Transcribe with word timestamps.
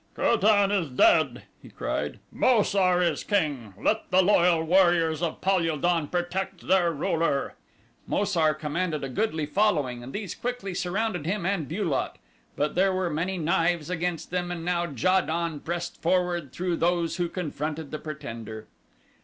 "Ko 0.15 0.35
tan 0.35 0.71
is 0.71 0.89
dead!" 0.89 1.43
he 1.61 1.69
cried. 1.69 2.17
"Mo 2.31 2.63
sar 2.63 3.03
is 3.03 3.23
king! 3.23 3.75
Let 3.79 4.09
the 4.09 4.23
loyal 4.23 4.63
warriors 4.63 5.21
of 5.21 5.41
Pal 5.41 5.59
ul 5.69 5.77
don 5.77 6.07
protect 6.07 6.67
their 6.67 6.91
ruler!" 6.91 7.53
Mo 8.07 8.23
sar 8.25 8.55
commanded 8.55 9.03
a 9.03 9.09
goodly 9.09 9.45
following 9.45 10.01
and 10.01 10.11
these 10.11 10.33
quickly 10.33 10.73
surrounded 10.73 11.27
him 11.27 11.45
and 11.45 11.69
Bu 11.69 11.83
lot, 11.83 12.17
but 12.55 12.73
there 12.73 12.91
were 12.91 13.11
many 13.11 13.37
knives 13.37 13.91
against 13.91 14.31
them 14.31 14.49
and 14.51 14.65
now 14.65 14.85
Ja 14.89 15.21
don 15.21 15.59
pressed 15.59 16.01
forward 16.01 16.51
through 16.51 16.77
those 16.77 17.17
who 17.17 17.29
confronted 17.29 17.91
the 17.91 17.99
pretender. 17.99 18.65